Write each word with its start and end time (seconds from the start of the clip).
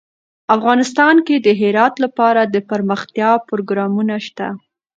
افغانستان 0.55 1.15
کې 1.27 1.35
د 1.39 1.47
هرات 1.61 1.93
لپاره 2.03 2.41
دپرمختیا 2.55 3.31
پروګرامونه 3.49 4.15
شته. 4.25 4.47